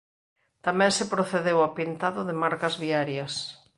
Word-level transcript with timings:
Tamén 0.65 0.91
se 0.97 1.09
procedeu 1.13 1.57
ao 1.61 1.73
pintado 1.77 2.21
de 2.29 2.35
marcas 2.43 2.73
viarias. 2.83 3.33